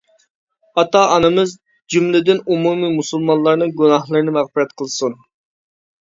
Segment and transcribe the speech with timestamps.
[0.81, 1.51] ئاتا-ئانىمىز،
[1.95, 5.15] جۈملىدىن ئومۇمى مۇسۇلمانلارنىڭ گۇناھلىرىنى مەغپىرەت قىلسۇن.